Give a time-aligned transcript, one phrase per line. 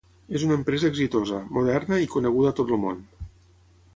[0.37, 3.07] és una empresa exitosa, moderna i coneguda a tot el món